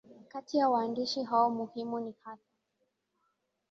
Kati 0.27 0.57
ya 0.57 0.69
waandishi 0.69 1.23
hao 1.23 1.49
muhimu 1.49 1.99
ni 1.99 2.13
hasa 2.23 2.51